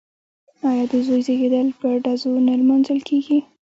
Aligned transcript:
آیا 0.69 0.85
د 0.91 0.93
زوی 1.07 1.21
زیږیدل 1.27 1.67
په 1.79 1.87
ډزو 2.03 2.31
نه 2.47 2.53
لمانځل 2.59 2.99
کیږي؟ 3.09 3.39